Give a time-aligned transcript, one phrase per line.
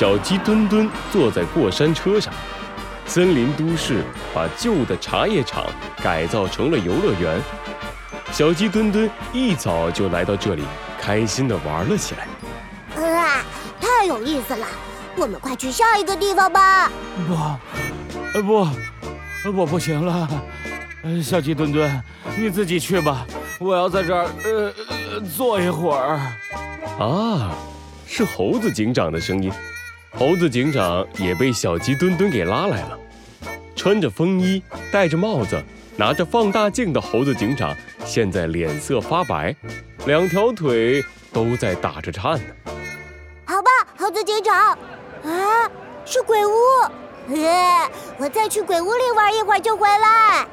[0.00, 2.32] 小鸡墩墩坐在过山车上。
[3.04, 5.66] 森林都市把旧的茶叶厂
[6.02, 7.38] 改造成了游乐园。
[8.32, 10.62] 小鸡墩墩一早就来到这里，
[10.98, 13.04] 开心地玩了起来。
[13.04, 13.44] 啊，
[13.78, 14.66] 太有意思了！
[15.18, 16.90] 我们快去下一个地方吧。
[17.28, 17.34] 不，
[18.32, 18.66] 呃不，
[19.54, 20.26] 我不行了。
[21.22, 22.02] 小鸡墩墩，
[22.38, 23.26] 你自己去吧，
[23.58, 26.18] 我要在这儿呃坐一会儿。
[26.98, 27.54] 啊，
[28.06, 29.52] 是猴子警长的声音。
[30.20, 32.98] 猴子警长也被小鸡墩墩给拉来了。
[33.74, 34.62] 穿着风衣、
[34.92, 35.58] 戴着帽子、
[35.96, 37.74] 拿着放大镜的猴子警长，
[38.04, 39.56] 现在脸色发白，
[40.04, 41.02] 两条腿
[41.32, 42.54] 都在打着颤呢。
[43.46, 44.76] 好吧，猴子警长，
[45.24, 45.70] 啊，
[46.04, 46.52] 是鬼屋，
[47.28, 50.46] 呃，我再去鬼屋里玩一会儿就回来。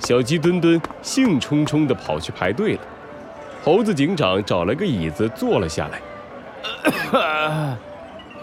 [0.00, 2.80] 小鸡墩墩兴冲冲地跑去排队了。
[3.62, 7.78] 猴子警长找了个椅子坐了下来。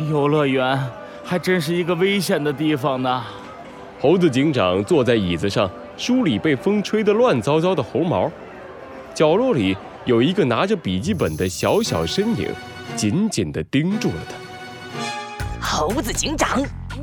[0.09, 0.79] 游乐园
[1.23, 3.23] 还真是一个危险的地方呢。
[3.99, 8.31] 猴子警长坐在椅子上，梳理被风吹得乱糟糟的猴毛。
[9.13, 12.49] 角落里有一个拿着笔记本的小小身影，
[12.95, 14.35] 紧紧地盯住了他。
[15.59, 16.61] 猴子警长，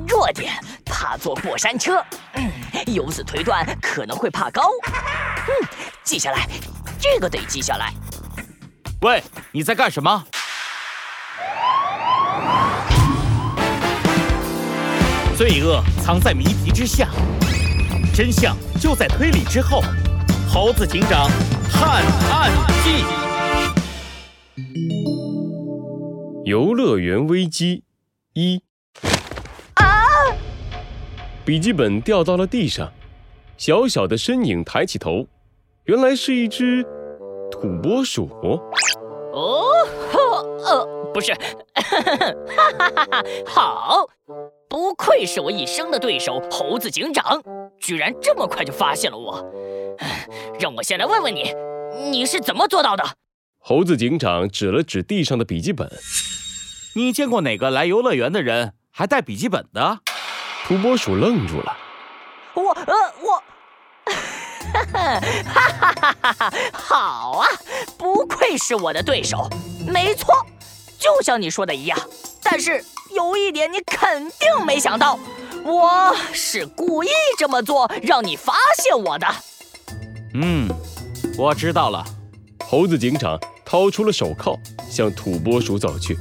[0.09, 0.53] 弱点
[0.85, 2.03] 怕坐过山车，
[2.35, 2.51] 嗯，
[2.87, 4.63] 由此推断可能会怕高。
[4.87, 5.69] 嗯，
[6.03, 6.49] 记下来，
[6.99, 7.93] 这个得记下来。
[9.03, 10.25] 喂，你在干什么？
[15.39, 17.09] 罪恶藏在谜题之下，
[18.13, 19.81] 真相就在推理之后。
[20.53, 21.31] 猴子警长
[21.71, 22.51] 探案
[22.83, 23.05] 记：
[26.45, 27.85] 游乐园危机
[28.33, 28.61] 一。
[29.75, 29.87] 啊！
[31.45, 32.93] 笔记本掉到了地上，
[33.57, 35.25] 小小的身影抬起头，
[35.85, 36.83] 原来是一只
[37.49, 38.29] 土拨鼠。
[39.33, 39.63] 哦，
[40.65, 41.33] 呃，不是，
[41.79, 43.25] 哈哈哈哈！
[43.47, 44.09] 好。
[44.79, 47.43] 不愧是我一生的对手，猴子警长，
[47.81, 49.45] 居然这么快就发现了我。
[50.61, 51.53] 让我先来问问你，
[52.13, 53.05] 你是怎么做到的？
[53.59, 55.91] 猴子警长指了指地上的笔记本。
[56.95, 59.99] 你见过哪个来游乐园的人还带笔记本的？
[60.69, 61.77] 土拨鼠愣住了。
[62.55, 63.43] 我呃我，
[64.73, 66.53] 哈哈哈哈哈！
[66.73, 67.49] 好啊，
[67.99, 69.51] 不愧是我的对手。
[69.89, 70.33] 没错，
[71.01, 71.99] 就像你说的一样。
[72.45, 72.85] 但是。
[73.19, 75.19] 有一点你肯定没想到，
[75.65, 79.27] 我是故意这么做，让你发现我的。
[80.35, 80.69] 嗯，
[81.37, 82.05] 我知道了。
[82.65, 84.57] 猴子警长掏出了手铐，
[84.89, 86.17] 向土拨鼠走去。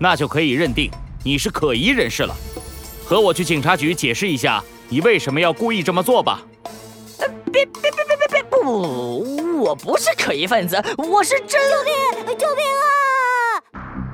[0.00, 0.90] 那就可以认定
[1.22, 2.34] 你是可疑人士了。
[3.04, 6.40] 和我去警察局解释一下，你为什么要故意这么做吧。
[7.52, 8.42] 别别别别别别！
[8.44, 11.60] 不，我不是可疑分子，我是真。
[11.60, 12.38] 救命！
[12.38, 13.01] 救命啊！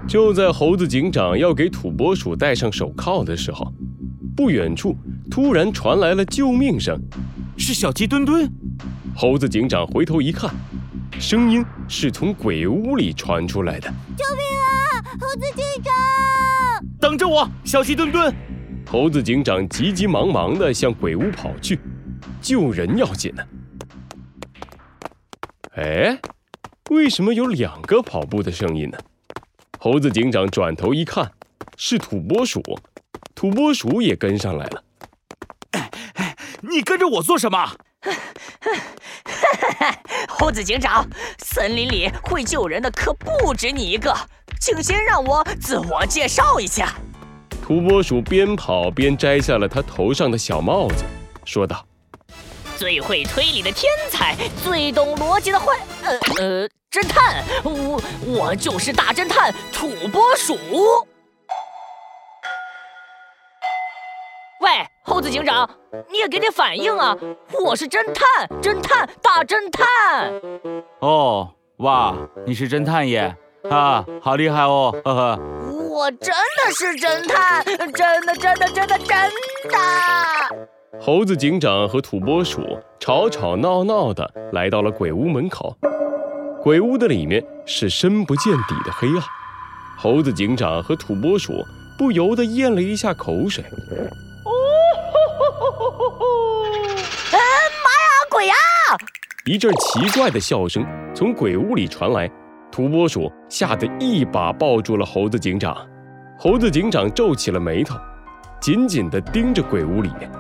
[0.09, 3.71] 就在猴子警长要给土拨鼠戴上手铐的时候，
[4.35, 4.97] 不远处
[5.31, 6.99] 突然传来了救命声，
[7.59, 8.51] 是小鸡墩墩。
[9.15, 10.51] 猴子警长回头一看，
[11.21, 13.93] 声音是从鬼屋里传出来的。
[14.17, 15.05] 救命啊！
[15.21, 15.93] 猴子警长，
[16.99, 18.35] 等着我，小鸡墩墩。
[18.87, 21.79] 猴子警长急急忙忙地向鬼屋跑去，
[22.41, 23.43] 救人要紧呢。
[25.77, 26.19] 哎，
[26.89, 28.97] 为什么有两个跑步的声音呢？
[29.79, 31.31] 猴子警长转头一看，
[31.77, 32.61] 是土拨鼠，
[33.35, 34.83] 土拨鼠也跟上来了。
[36.61, 37.77] 你跟着我做什么？
[40.29, 44.13] 猴子警长，森林里会救人的可不止你一个，
[44.61, 46.95] 请先让我自我介绍一下。
[47.63, 51.05] 土拨鼠边跑边摘下了他头上的小帽子，
[51.45, 51.87] 说道
[52.77, 55.79] ：“最会推理的天才，最懂逻辑的坏……
[56.03, 60.57] 呃呃。”侦探，我我就是大侦探土拨鼠。
[64.61, 64.71] 喂，
[65.05, 65.69] 猴子警长，
[66.11, 67.15] 你也给点反应啊！
[67.63, 70.33] 我是侦探，侦探大侦探。
[71.01, 73.37] 哦，哇，你是侦探耶！
[73.69, 75.39] 啊，好厉害哦，呵呵。
[75.91, 76.35] 我真
[76.65, 77.63] 的是侦探，
[77.93, 79.79] 真的真的真的真的。
[80.99, 82.63] 猴子警长和土拨鼠
[82.99, 85.77] 吵吵闹闹的来到了鬼屋门口。
[86.61, 89.23] 鬼屋的里面是深不见底的黑暗，
[89.97, 91.65] 猴子警长和土拨鼠
[91.97, 93.65] 不由得咽了一下口水。
[94.45, 94.51] 哦，
[97.33, 98.55] 哎妈呀，鬼呀！
[99.47, 100.85] 一阵奇怪的笑声
[101.15, 102.29] 从鬼屋里传来，
[102.73, 105.77] 土拨鼠吓得一把抱住了猴子警长。
[106.37, 107.97] 猴子警长皱起了眉头，
[108.61, 110.31] 紧紧地盯着鬼屋里面。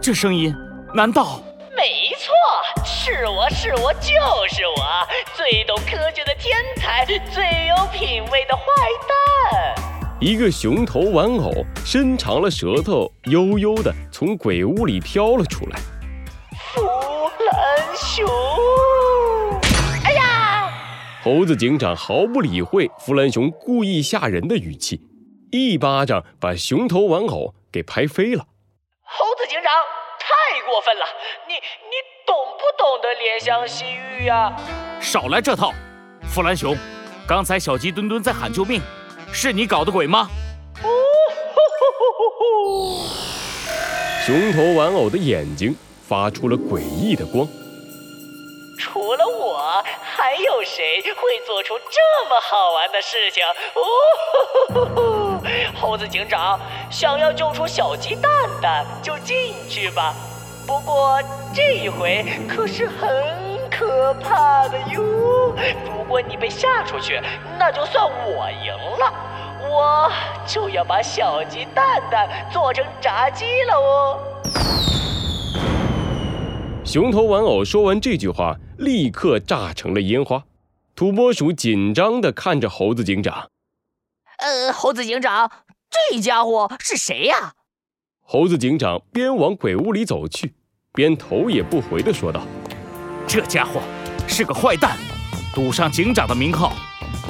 [0.00, 0.52] 这声音，
[0.94, 1.40] 难道？
[3.12, 4.12] 是我是我就
[4.48, 4.84] 是我，
[5.34, 8.62] 最懂科学的天才，最有品味的坏
[9.08, 9.84] 蛋。
[10.20, 11.50] 一个熊头玩偶
[11.84, 15.80] 伸长了舌头，悠悠的从鬼屋里飘了出来。
[16.72, 16.82] 弗
[17.50, 18.28] 兰熊！
[20.04, 20.70] 哎呀！
[21.24, 25.00] 猴子警长毫不理会弗兰熊故意吓人的语气，
[25.50, 28.46] 一巴掌把熊头玩偶给拍飞了。
[29.02, 29.39] 猴子
[30.70, 31.04] 过分了，
[31.48, 34.54] 你你懂不懂得怜香惜玉呀？
[35.00, 35.72] 少来这套，
[36.32, 36.76] 弗兰熊，
[37.26, 38.80] 刚才小鸡墩墩在喊救命。
[39.32, 40.28] 是你搞的鬼吗？
[40.82, 40.88] 哦，
[44.24, 45.76] 熊头玩偶的眼睛
[46.06, 47.46] 发出了诡异的光。
[48.78, 53.44] 除了我，还有谁会做出这么好玩的事情？
[53.74, 55.40] 哦，
[55.80, 56.58] 猴子警长，
[56.90, 58.30] 想要救出小鸡蛋
[58.60, 60.14] 蛋，就进去吧。
[60.70, 61.20] 不过
[61.52, 63.50] 这一回可是很。
[63.68, 65.54] 可怕的哟！
[65.86, 67.18] 如果你被吓出去，
[67.58, 69.10] 那就算我赢了，
[69.70, 70.12] 我
[70.46, 74.18] 就要把小鸡蛋蛋做成炸鸡了哦。
[76.84, 80.44] 熊头玩偶说完这句话，立刻炸成了烟花。
[80.94, 83.48] 土拨鼠紧张地看着猴子警长。
[84.38, 85.50] 呃，猴子警长，
[86.10, 87.54] 这家伙是谁呀？
[88.22, 90.54] 猴子警长边往鬼屋里走去，
[90.92, 92.42] 边头也不回地说道。
[93.26, 93.80] 这家伙
[94.26, 94.96] 是个坏蛋，
[95.54, 96.72] 赌上警长的名号，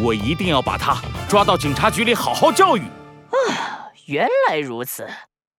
[0.03, 0.97] 我一定要把他
[1.29, 2.81] 抓到警察局里好好教育。
[2.81, 5.07] 啊，原来如此！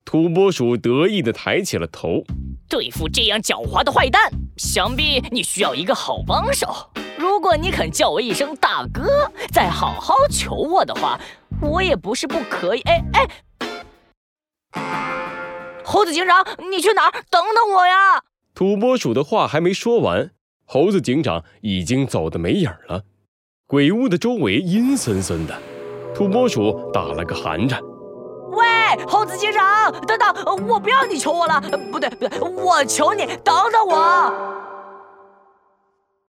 [0.03, 2.23] 土拨鼠得意地抬起了头。
[2.67, 6.89] 对付这样狡猾的坏蛋，想必你需要一个好帮手。
[7.17, 11.19] 如果你肯叫我一声大哥，再好好求我的话，
[11.61, 12.81] 我也不是不可以。
[12.81, 13.27] 哎哎，
[15.83, 17.11] 猴子警长，你去哪儿？
[17.29, 18.21] 等等我呀！
[18.53, 20.31] 土拨鼠的话还没说完，
[20.65, 23.03] 猴子警长已经走得没影儿了。
[23.65, 25.55] 鬼屋的周围阴森森的，
[26.13, 27.81] 土拨鼠打了个寒颤
[28.51, 28.65] ：“喂，
[29.07, 31.61] 猴子警长，等等，我不要你求我了，
[31.91, 34.33] 不对不对，我求你等等我。”